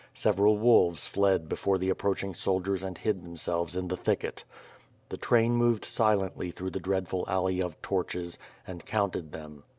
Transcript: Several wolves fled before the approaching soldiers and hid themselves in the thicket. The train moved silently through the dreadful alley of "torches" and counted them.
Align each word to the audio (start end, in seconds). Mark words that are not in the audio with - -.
Several 0.15 0.57
wolves 0.57 1.05
fled 1.05 1.47
before 1.47 1.77
the 1.77 1.91
approaching 1.91 2.33
soldiers 2.33 2.81
and 2.81 2.97
hid 2.97 3.21
themselves 3.23 3.75
in 3.75 3.87
the 3.87 3.95
thicket. 3.95 4.43
The 5.09 5.17
train 5.17 5.55
moved 5.55 5.85
silently 5.85 6.49
through 6.49 6.71
the 6.71 6.79
dreadful 6.79 7.23
alley 7.27 7.61
of 7.61 7.79
"torches" 7.83 8.39
and 8.65 8.83
counted 8.83 9.31
them. 9.31 9.61